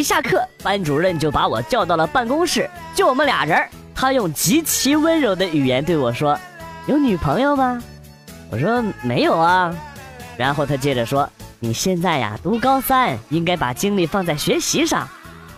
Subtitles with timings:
[0.00, 3.62] 一下课，班主任就把我叫到了办公室，就我们俩人。
[3.94, 6.38] 他用极其温柔的语言对我说
[6.88, 7.78] ：“有女朋友吗？”
[8.50, 9.70] 我说：“没有啊。”
[10.38, 11.28] 然后他接着说
[11.60, 15.06] ：“你现在呀，读高三，应该把精力放在学习上。”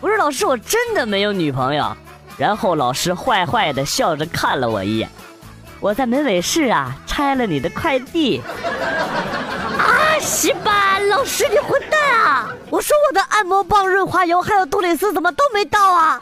[0.02, 1.96] 我说：“老师，我真的没有女朋友。”
[2.37, 5.09] 然后老师坏坏的笑着看了我一眼。
[5.79, 8.43] 我在门卫室啊，拆了你的快递。
[9.79, 10.73] 啊，西巴，
[11.12, 12.48] 老师你混蛋啊！
[12.71, 16.18] 我说我的按摩棒、润滑油还有杜蕾斯怎么都没到啊？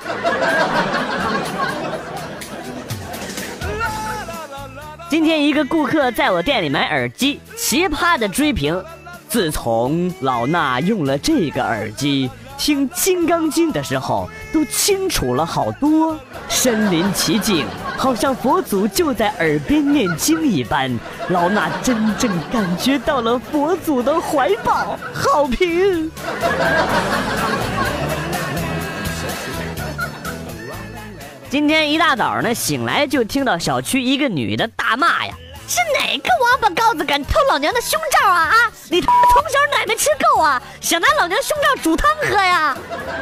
[5.09, 8.85] 今天一个顾客在我店里买耳机，奇葩的追评。
[9.29, 16.19] 自从老衲用了这个耳机，听《金刚经》的时候都清楚了好多，
[16.49, 17.65] 身临其境，
[18.01, 20.91] 好像佛祖就在耳边念经一般。
[21.29, 26.11] 老衲真正感觉到了佛祖的怀抱，好评。
[31.51, 35.35] 今天一大早呢，醒来就听到小区一个女的大骂呀
[35.69, 38.55] ：“是哪个王八羔子敢偷老娘的胸罩啊啊！
[38.89, 42.75] 你他妈从小奶没吃够啊，想拿老娘胸罩煮汤喝呀！”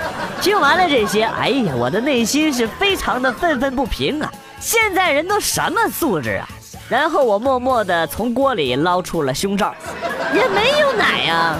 [0.40, 4.32] 听完了这些，哎呀，我的内心是非常的愤愤不平啊！
[4.60, 6.48] 现在人都什么素质啊？
[6.88, 9.74] 然后我默默的从锅里捞出了胸罩，
[10.34, 11.56] 也没有奶呀。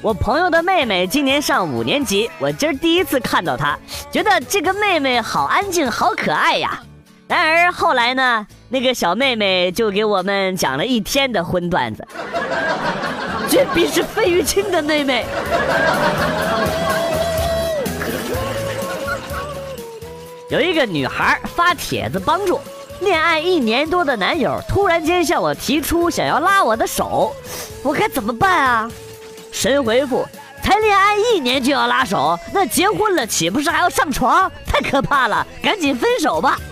[0.00, 3.78] 我朋友的妹妹今年上五年级，我今儿第一次看到她，
[4.10, 6.82] 觉得这个妹妹好安静，好可爱呀。
[7.26, 12.06] 然而后来呢，那个小妹妹就给我们讲了一天的荤段子，
[13.48, 15.24] 绝逼是费玉清的妹妹。
[20.50, 22.60] 有一个女孩发帖子帮助
[23.00, 27.34] 恋爱一年多的男友，突然间向我提出想要拉我的手，
[27.82, 28.90] 我该怎么办啊？
[29.50, 30.26] 神回复：
[30.62, 34.50] 才恋爱一年就要拉手，那结婚了岂不是还要上床？
[34.66, 36.58] 太可怕了，赶紧分手吧！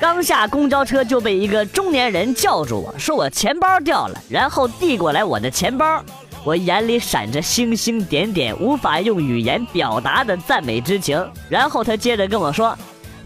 [0.00, 6.04] 刚下公交车就被一个中年人叫住我说我钱包掉了，然后递过来我的钱包，
[6.44, 11.24] 我眼里闪着星星点点，无法用语言表达的赞美之情。
[11.48, 12.76] 然后他接着跟我说。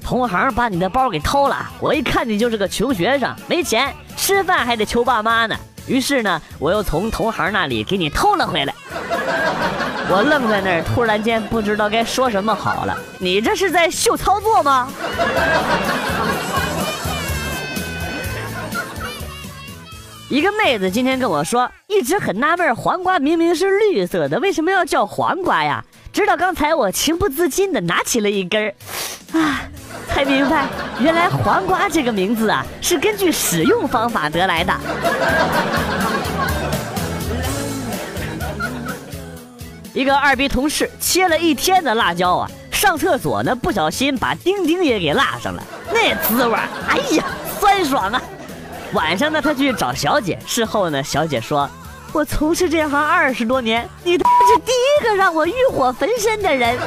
[0.09, 5.57] 同行把你的包给偷了，我一看你就是个穷学生，没钱吃饭还得求爸妈呢。
[5.89, 8.73] 于是呢，我又从同行那里给你偷了回来。
[10.09, 12.97] 我愣在那儿，突然间不知道该说什么好了。
[13.19, 14.89] 你这是在秀操作吗？
[20.29, 25.85] 一个妹子今天跟我说，一直很纳闷，黄瓜明明是绿色的，为什么要叫黄瓜呀？
[26.13, 28.75] 直到刚才我情不自禁的拿起了一根儿，
[29.39, 29.63] 啊。
[30.09, 30.67] 才明白，
[30.99, 34.75] 原来黄瓜这个名字啊，是根据使用方法得来的。
[39.93, 45.63] 一个二逼同事切了一天的辣椒啊，上厕所呢不小心把丁丁也给辣上了，
[45.93, 46.55] 那滋味
[46.89, 47.25] 哎呀，
[47.61, 48.23] 酸爽啊！
[48.93, 51.69] 晚上呢，他去找小姐，事后呢，小姐说
[52.15, 56.79] ：“我从事这行二十多年，你他妈是第一个让我欲火焚身的人。”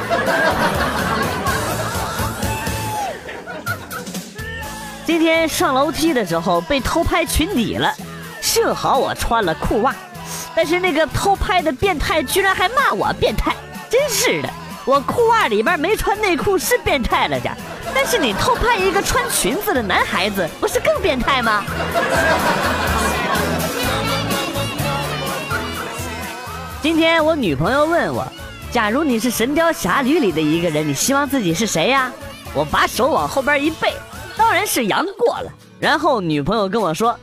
[5.04, 7.92] 今天上楼梯的时候被偷拍裙底了，
[8.40, 9.94] 幸好我穿了裤袜，
[10.54, 13.54] 但是那个偷拍的变态居然还骂我变态，
[13.90, 14.48] 真是的！
[14.86, 17.54] 我裤袜里边没穿内裤是变态了点，
[18.02, 21.62] 但是你偷拍一个穿裙子的男孩子，不是更变态吗？
[26.80, 28.26] 今天我女朋友问我，
[28.72, 32.10] 假如你是《神雕侠侣》里的一个人，你希望自己是谁呀？
[32.54, 33.92] 我把手往后边一背。
[34.34, 35.52] 当然是杨过了。
[35.78, 37.14] 然后女朋友跟我说：“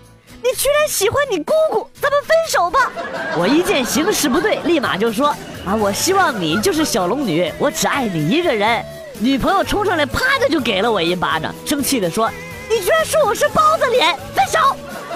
[0.43, 2.91] 你居然喜欢你姑姑，咱们分手吧。”
[3.35, 5.29] 我一见形势不对，立马就说
[5.65, 8.85] ：“啊，我希望你就是小龙女，我只爱你一个人。”
[9.19, 12.29] 女朋友冲上来，啪的就给了我一巴掌，生气的说
[12.69, 14.59] ：“你居然说我是包子脸，分手！”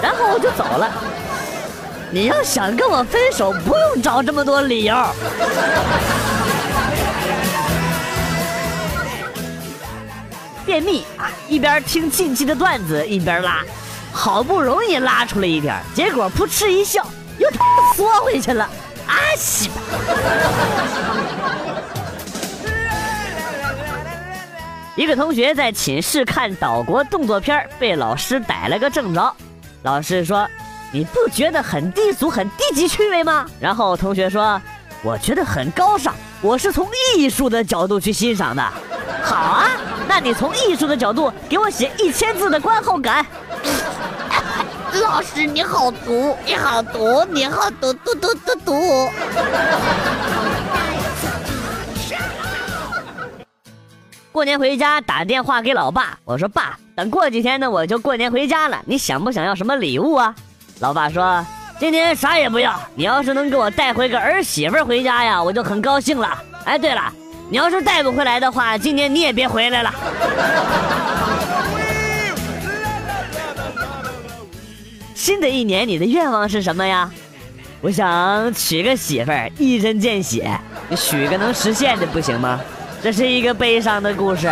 [0.02, 0.90] 然后我就走了。
[2.10, 4.94] 你要想跟我分手，不用找这么多理由。
[10.66, 11.30] 便秘啊！
[11.48, 13.62] 一边听近期的段子一边拉，
[14.12, 17.06] 好不容易拉出来一点，结果扑哧一笑，
[17.38, 17.48] 又
[17.94, 18.68] 缩回去了。
[19.06, 19.74] 啊西吧！
[24.94, 29.34] 一个同学在寝室看岛国动作片，被老师逮了个正着。
[29.82, 30.46] 老师说
[30.92, 34.60] ：“你不觉得很低俗、很低级趣味吗？”然后同学说
[35.02, 36.86] ：“我觉得很高尚，我是从
[37.16, 38.62] 艺术的角度去欣赏的。”
[39.24, 39.70] 好啊。
[40.06, 43.24] 那你从艺术的角度给我写一千字的观后感，
[45.02, 49.08] 老师你好毒，你好毒，你好毒毒毒毒毒。
[54.32, 60.34] 过年回家打电话给老爸，我说爸，等过几天呢我就过年回家了，你想不想要什么礼物啊？
[60.80, 61.46] 老爸说
[61.78, 66.42] 今天啥也不要，你要是能给我带回个儿媳妇回家呀，我就很高兴了。
[66.64, 67.12] 哎，对了，
[67.50, 69.94] 你要是带不回来的话，今年你也别回来了。
[75.14, 77.10] 新的一年你的愿望是什么呀？
[77.82, 80.58] 我想娶个媳妇儿，一针见血，
[80.88, 82.58] 你许个能实现的不行吗？
[83.02, 84.48] 这是一个悲伤的故事。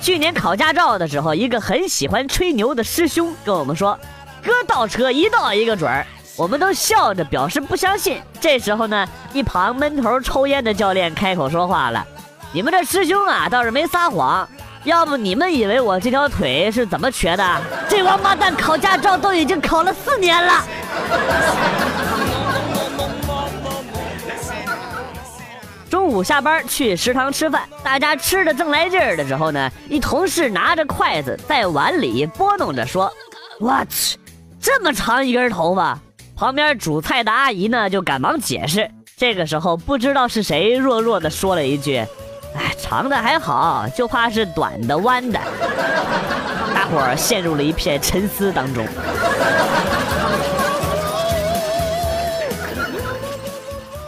[0.00, 3.98] 去年考驾照的时候，一个很喜欢吹牛的师兄跟我们说
[4.42, 6.06] ：“哥倒车一倒一个准儿。”
[6.36, 8.20] 我们都笑着表示不相信。
[8.40, 12.06] 这时候呢，一旁闷头抽烟的教练开口说话了
[12.52, 14.48] ：“你们这师兄啊，倒是没撒谎。
[14.84, 17.60] 要不你们以为我这条腿是怎么瘸的？
[17.88, 20.64] 这王八蛋考驾照都已经考了四年了。”
[25.96, 33.10] 中午下班去食堂吃饭，大家吃的正来劲儿的时候呢，一同事拿着筷子在碗里拨弄着说
[33.58, 34.18] ：“我去，
[34.60, 35.98] 这么长一根头发！”
[36.36, 38.90] 旁边煮菜的阿姨呢就赶忙解释。
[39.16, 41.96] 这个时候不知道是谁弱弱的说了一句
[42.54, 45.40] ：“哎，长的还好，就怕是短的弯的。”
[46.74, 48.86] 大伙儿陷入了一片沉思当中。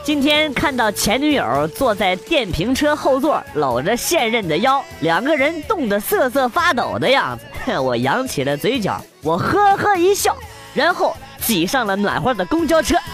[0.09, 7.45] 今天看到前女友坐在电瓶车后座，搂着现任的腰，两个人冻得瑟瑟发抖的样子，
[7.79, 10.35] 我扬起了嘴角，我呵呵一笑，
[10.73, 12.97] 然后挤上了暖和的公交车。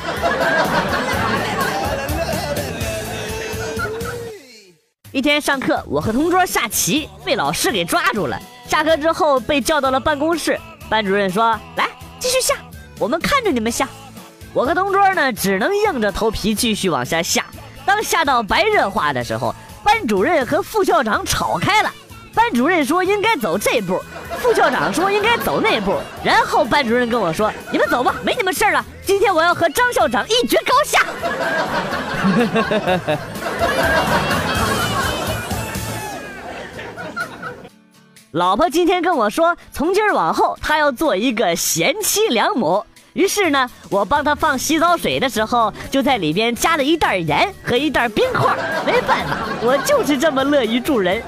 [5.11, 8.41] 一天上课，我和同桌下棋，被老师给抓住了。
[8.69, 10.57] 下课之后被叫到了办公室，
[10.89, 11.89] 班主任说：“来，
[12.21, 12.55] 继续下，
[13.01, 13.89] 我们看着你们下。”
[14.55, 17.45] 我和同桌呢，只能硬着头皮继续往下下。
[17.85, 19.53] 当下到白热化的时候，
[19.83, 21.91] 班主任和副校长吵开了。
[22.33, 24.01] 班主任说应该走这步，
[24.39, 25.99] 副校长说应该走那步。
[26.23, 28.85] 然后班主任跟我说：“你们走吧，没你们事儿了。
[29.05, 31.05] 今天我要和张校长一决高下。”
[38.31, 42.85] 老婆今天跟我说，从今儿往后，她要做一个贤妻良母。
[43.15, 48.55] 于是呢，我帮他放洗澡水的时候，就在里边加了一袋盐和一袋冰块。
[48.85, 51.23] 没办法，我就是这么乐于助人，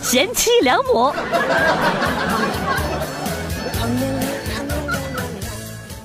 [0.00, 1.14] 贤妻良母。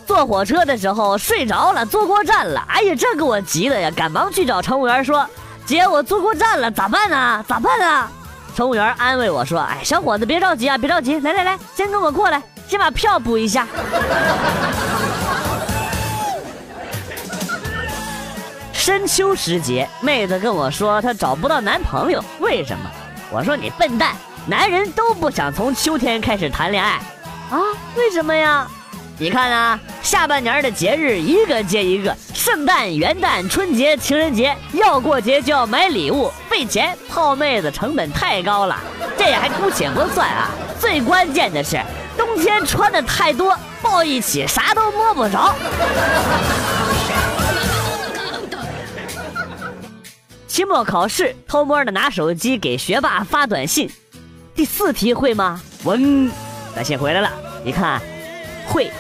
[0.06, 2.62] 坐火车的时候睡着了，坐过站了。
[2.68, 3.90] 哎呀，这给我急的呀！
[3.96, 5.26] 赶忙去找乘务员说
[5.66, 7.46] ：“姐，我坐过站了，咋办呢？
[7.48, 8.12] 咋办啊？”
[8.58, 13.68] 乘务员安慰我说：“哎，小伙子，别着急啊，别着急，来来来，先跟我过来。”先把票补一下。
[18.84, 22.90] 深秋时节，妹子跟我说她找不到男朋友，为什么？
[23.30, 24.16] 我说你笨蛋，
[24.48, 26.94] 男人都不想从秋天开始谈恋爱，
[27.52, 27.62] 啊？
[27.96, 28.68] 为什么呀？
[29.20, 38.80] 你看啊，下半年的节日一个接一个，圣诞、元旦、春节、情人节，要过节就要买礼物，费钱，泡妹子成本太高了。
[39.16, 41.80] 这还姑且不算啊，最关键的是。
[42.18, 45.54] 冬天穿的太多，抱一起啥都摸不着。
[50.52, 53.90] 期末考试，偷摸的拿手机给学霸发短信。
[54.54, 55.62] 第四题会吗？
[55.86, 56.30] 文，
[56.74, 57.32] 短信回来了，
[57.64, 58.02] 你看，
[58.68, 58.92] 会。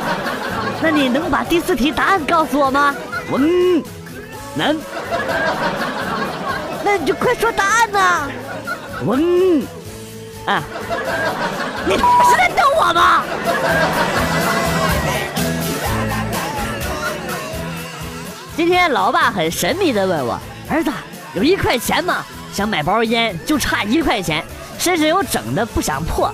[0.80, 2.96] 那你能把第四题答案告诉我吗？
[3.30, 3.84] 文，
[4.54, 4.80] 能。
[6.82, 8.30] 那你就快说答案呐。
[9.04, 9.62] 文，
[10.46, 10.62] 啊。
[11.86, 12.00] 你是
[12.34, 13.24] 在逗我吗？
[18.56, 20.90] 今天老爸很神秘的问我：“儿子，
[21.34, 22.24] 有一块钱吗？
[22.52, 24.44] 想买包烟，就差一块钱，
[24.78, 26.32] 身上有整的，不想破。”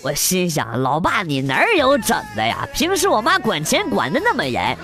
[0.00, 2.66] 我心想：“老爸，你哪儿有整的呀？
[2.72, 4.76] 平时我妈管钱管的那么严，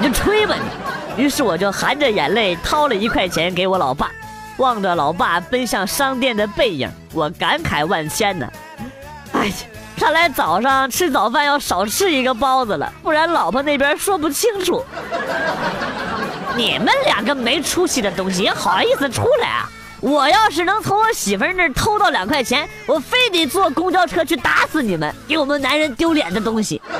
[0.00, 4.10] 你就吹吧你。”于是我就含着眼泪掏了一块钱给我老爸，
[4.56, 8.48] 望着老爸奔向商店的背影，我感慨万千呢。
[9.32, 9.54] 哎呀，
[9.96, 14.84] 看来早上吃早饭要少吃一个包子了，不然老婆那边说不清楚。
[16.60, 19.66] 你们两个没出息的东西也好意思出来啊！
[20.02, 26.82] 我要是能从我媳妇儿那儿偷到两块钱，我非得坐公交车去打死你们，给我们男人丢脸的东西。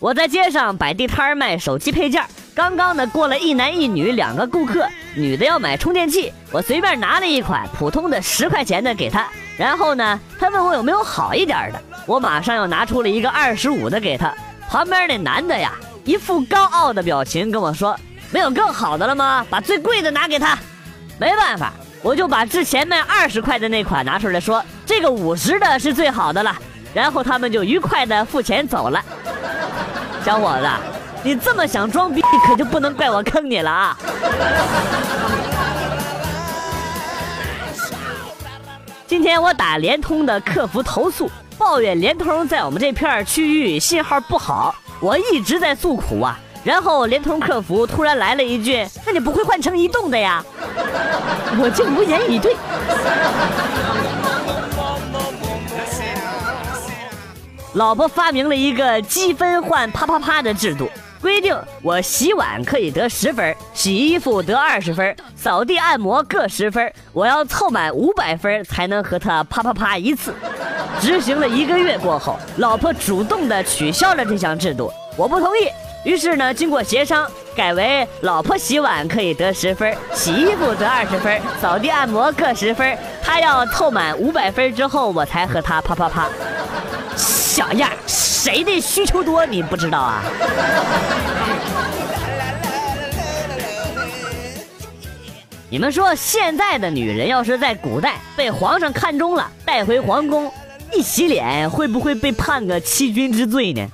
[0.00, 2.20] 我在街上摆地摊卖手机配件，
[2.52, 4.84] 刚刚呢过了一男一女两个顾客。
[5.14, 9.28] 女的要买充电器，我随便拿了一款普通的十块钱的给她。
[9.60, 14.32] 然后呢，他问我有没有好一点的，我马上又拿出了一个二十五的给他。
[14.70, 17.94] 旁边那男的呀，一副高傲的表情跟我说
[18.32, 19.44] ：“没有更好的了吗？
[19.50, 20.56] 把最贵的拿给他。”
[21.20, 26.56] 没办法，我就把之前卖二十块的那款拿出来说：“这个五十的是最好的了。”
[26.94, 28.98] 然后他们就愉快的付钱走了。
[30.24, 30.66] 小伙子，
[31.22, 33.98] 你这么想装逼，可就不能怪我坑你了啊！
[39.10, 46.38] 今天我打联通的客服投诉，抱怨联通在我们这片区域信号不好，我一直在诉苦啊。
[46.62, 50.44] 然后联通客服突然来了一句：“那你不会换成移动的呀？”
[51.58, 52.54] 我就无言以对。
[57.72, 60.88] 老婆发明了一个积分换啪啪啪的制度。
[61.20, 66.92] 规定我洗碗可以得十分，洗衣服得二十分，扫地按摩各十分。
[67.12, 70.34] 我要凑满五百分才能和他啪啪啪一次。
[71.00, 75.68] 执行了一个月过后，老婆主动的取消了这项制度，我不同意。
[76.04, 82.96] 于是呢，经过协商，改为老婆洗碗可以得十分，洗衣服得二十分，扫地按摩各十分。
[83.22, 86.26] 他要凑满五百分之后，我才和他啪啪啪。
[87.14, 87.90] 小样，
[88.42, 90.22] 谁的需求多你不知道啊？
[95.68, 100.50] 你们说现在的女人要是在古代被皇上看中了，带回皇宫
[100.90, 103.86] 一洗脸，会不会被判个欺君之罪呢？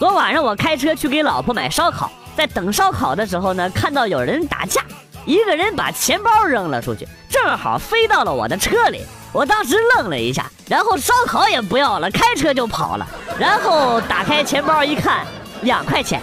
[0.00, 4.82] 昨晚上我开车去给老婆买烧烤，在等烧烤的时候呢，看到有人打架。
[5.24, 9.06] 一个人把钱包扔了出去，正好飞到了我的车里。
[9.32, 13.06] 我当时愣了一下，然后烧烤也不要了，开车就跑了。
[13.38, 15.26] 然后打开钱包一看，
[15.62, 16.22] 两块钱。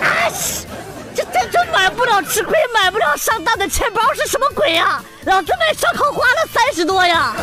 [0.00, 0.66] 啊西，
[1.14, 5.02] 这这这买不了吃亏，买不了上当的钱包是什么鬼呀？
[5.24, 7.36] 老子买烧烤花了三十多呀！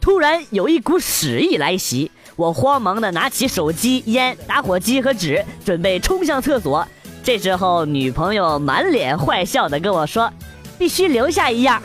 [0.00, 2.10] 突然有一股屎意来袭。
[2.34, 6.86] 我慌忙的拿起手机、烟、打火机和纸，准备冲向厕所。
[7.28, 10.32] 这时候，女朋友满脸坏笑的跟我说
[10.80, 11.78] ：“必须留下一样。”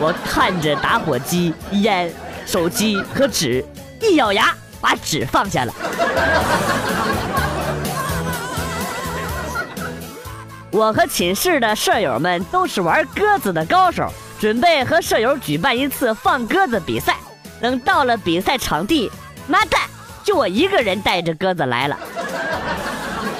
[0.00, 2.10] 我看着打火机、烟、
[2.46, 3.62] 手机和纸，
[4.00, 5.74] 一咬牙把纸放下了。
[10.72, 17.18] 我和寝室的舍友们都是玩鸽子的高手，准备和舍友举办一次放鸽子比赛。
[17.60, 19.12] 等到了比赛场地。
[19.46, 19.78] 妈蛋！
[20.24, 21.98] 就我一个人带着鸽子来了，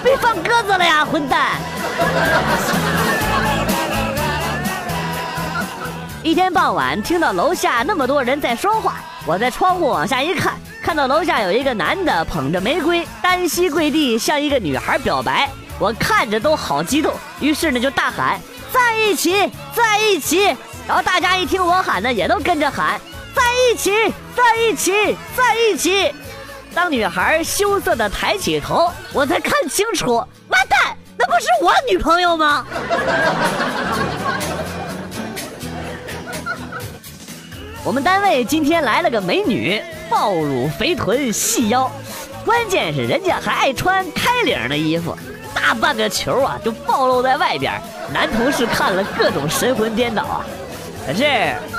[0.04, 1.52] 被放鸽子了呀，混蛋！
[6.22, 18.38] 一天傍晚，听到楼下那么多人在说话，我在窗户往下一看，看到楼下有一个男的捧着玫瑰，单膝跪地向一个女孩表白，我看着都好激动，于是呢就大喊
[18.70, 20.44] 在一起，在一起，
[20.86, 23.00] 然后大家一听我喊呢，也都跟着喊。
[23.34, 23.42] 在
[23.72, 23.90] 一起，
[24.36, 26.14] 在一起，在一起。
[26.74, 30.16] 当女孩羞涩的抬起头，我才看清楚，
[30.48, 32.66] 完蛋，那不是我女朋友吗？
[37.84, 41.88] 我们单位今天来了个美女，抱乳肥臀细腰，
[42.44, 45.16] 关键是人家还爱穿开领的衣服，
[45.54, 47.80] 大半个球啊就暴露在外边，
[48.12, 50.44] 男同事看了各种神魂颠倒啊。
[51.06, 51.24] 可是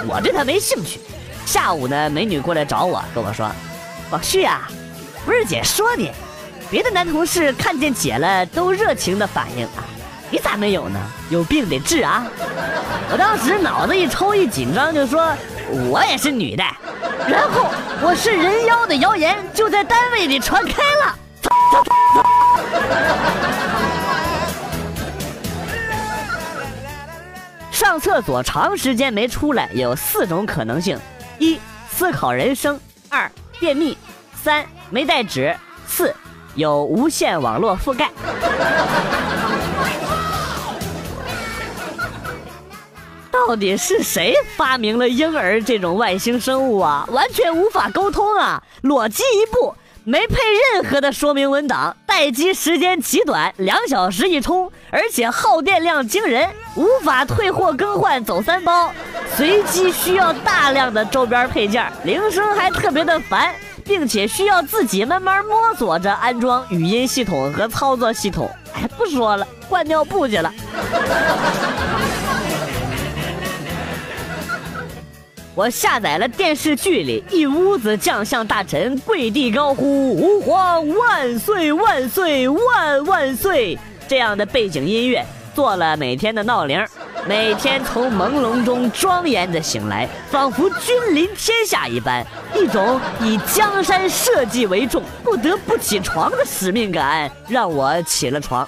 [0.07, 1.01] 我对她没兴趣。
[1.45, 3.51] 下午呢，美女过来找我，跟我说
[4.11, 4.69] ：“老旭啊，
[5.25, 6.11] 不是姐说你，
[6.69, 9.83] 别的男同事看见姐了都热情的反应啊，
[10.29, 10.99] 你咋没有呢？
[11.29, 12.27] 有病得治啊！”
[13.11, 15.35] 我当时脑子一抽一紧张，就说
[15.89, 16.63] ：“我也是女的。”
[17.27, 21.17] 然后我是人妖的谣言就在单位里传开了。
[27.71, 30.99] 上厕所长时间没出来，有四种可能性。
[31.39, 31.59] 一
[31.91, 32.79] 思考人生，
[33.09, 33.97] 二便秘，
[34.43, 34.63] 三
[34.95, 35.53] 没带纸，
[35.85, 36.15] 四
[36.55, 38.09] 有无线网络覆盖。
[43.29, 47.05] 到底是谁发明了婴儿这种外星生物啊？
[47.11, 48.63] 完全无法沟通啊！
[48.83, 49.75] 裸机一部。
[50.05, 50.37] 没配
[50.71, 58.93] 任何的说明文档，待机时间极短，两小时一充，而且耗电量惊人，无法退货更换走三包，
[59.35, 63.53] 随机需要大量的周边配件，铃声还特别的烦，
[63.85, 68.49] 并且需要自己慢慢摸索着安装语音系统和操作系统。
[68.73, 70.51] 哎，不说了，换尿布去了。
[75.55, 86.85] 我下载了电视剧里一屋子将相大臣跪地高呼“吾皇万岁万岁万万岁”这样的背景音乐，做了每天的闹铃，
[87.27, 98.67] 每天从朦胧中庄严的醒来，仿佛君临天下一般，一种以江山社稷为重，不得不起床的使命感，让我起了床。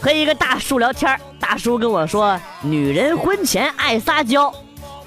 [0.00, 4.54] 和一个大叔聊天大叔跟我说，女人婚前爱撒娇，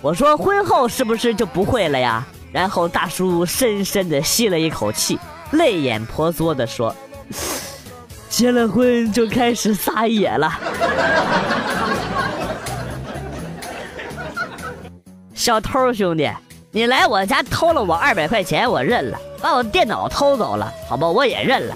[0.02, 2.22] 我说婚后是不是就不会了呀？
[2.52, 5.18] 然后大叔深深的吸了一口气，
[5.52, 6.94] 泪眼婆娑的说
[8.34, 10.52] ：“结了婚就开始撒野了。”
[15.36, 16.28] 小偷兄弟，
[16.72, 21.76] 你来我家偷了我二百块钱，我认了；把我电脑偷走了，好吧，我也认了。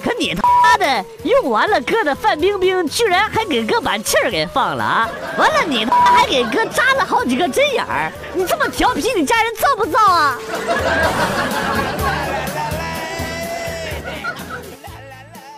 [0.00, 5.10] 可你他妈的用完了哥的范冰冰，居然还给哥把气儿给放了啊！
[5.36, 8.12] 完了，你他妈还给哥扎了好几个针眼儿！
[8.32, 10.38] 你这么调皮，你家人造不造啊？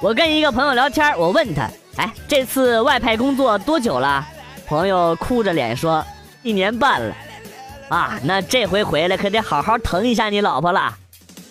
[0.00, 4.25] 我跟一个朋友聊天，我问他：“哎，这次外派工作多久了？”
[4.64, 6.05] 朋友哭着脸说
[6.43, 7.12] ：“一年半了。”
[7.90, 10.95] 啊，那这回回来可得好好疼一下你老婆了。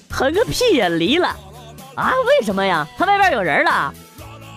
[0.10, 1.28] 疼个屁呀，离了。
[1.96, 2.88] 啊，为什么呀？
[2.98, 3.94] 他外边有人了？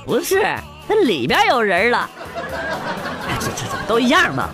[0.06, 0.40] 不是，
[0.86, 2.08] 他里边有人了。
[3.28, 4.50] 哎，这这这都一样嘛。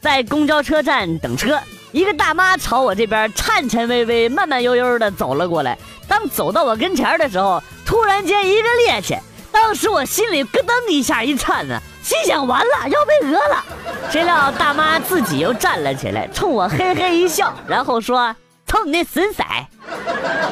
[0.00, 1.60] 在公交车站等车，
[1.92, 5.76] 一个大妈朝我这边颤颤巍巍、慢慢悠悠的走了过来。
[6.06, 9.18] 当走到我跟前的时候，突然间一个趔趄，
[9.50, 11.80] 当时我心里咯噔一下一颤呢。
[12.02, 13.64] 心想完了要被讹了，
[14.10, 18.34] 谁料大妈自己又站了起来，冲我嘿嘿一笑，然后说
[18.66, 19.44] ：“瞅你那损色，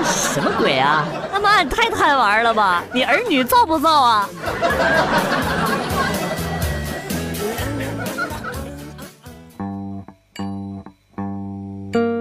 [0.05, 1.05] 什么鬼啊？
[1.33, 2.85] 他妈你太贪玩了吧？
[2.93, 4.29] 你儿女造不造啊？”